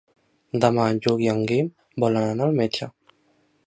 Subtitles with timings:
[0.65, 1.71] Demà en Lluc i en Guim
[2.07, 2.93] volen anar al metge.